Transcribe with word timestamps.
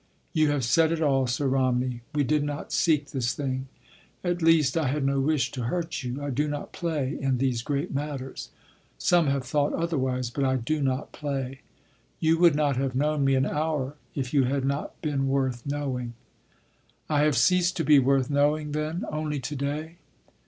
"You 0.33 0.49
have 0.49 0.63
said 0.63 0.91
it 0.91 0.99
all, 0.99 1.27
Sir 1.27 1.45
Romney. 1.47 2.01
We 2.15 2.23
did 2.23 2.43
not 2.43 2.73
seek 2.73 3.11
this 3.11 3.35
thing. 3.35 3.67
At 4.23 4.41
least, 4.41 4.75
I 4.75 4.87
had 4.87 5.05
no 5.05 5.19
wish 5.19 5.51
to 5.51 5.65
hurt 5.65 6.01
you. 6.01 6.23
I 6.23 6.31
do 6.31 6.47
not 6.47 6.73
play 6.73 7.15
in 7.21 7.37
these 7.37 7.61
great 7.61 7.93
matters. 7.93 8.49
Some 8.97 9.27
have 9.27 9.43
thought 9.43 9.73
otherwise, 9.73 10.31
but 10.31 10.43
I 10.43 10.55
do 10.55 10.81
not 10.81 11.11
play. 11.11 11.61
You 12.19 12.39
would 12.39 12.55
not 12.55 12.77
have 12.77 12.95
known 12.95 13.23
me 13.23 13.35
an 13.35 13.45
hour 13.45 13.95
if 14.15 14.33
you 14.33 14.45
had 14.45 14.65
not 14.65 14.99
been 15.03 15.27
worth 15.27 15.67
knowing—" 15.67 16.15
"I 17.07 17.19
have 17.21 17.37
ceased 17.37 17.77
to 17.77 17.83
be 17.83 17.99
worth 17.99 18.27
knowing 18.27 18.71
then—only 18.71 19.39
to 19.39 19.55
day?" 19.55 19.97